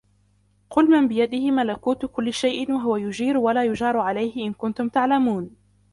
[0.69, 5.49] قل من بيده ملكوت كل شيء وهو يجير ولا يجار عليه إن كنتم تعلمون